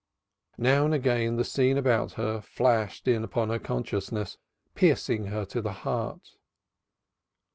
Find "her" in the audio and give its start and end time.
2.13-2.41, 3.49-3.59, 5.27-5.45